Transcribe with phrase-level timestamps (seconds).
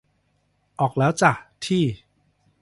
[0.79, 1.31] ออกแล้วจ้ะ
[1.65, 1.83] ที่